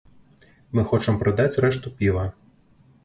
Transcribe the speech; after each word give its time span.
Мы 0.77 0.87
хочам 0.91 1.19
прадаць 1.23 1.59
рэшту 1.67 1.93
піва. 2.01 2.25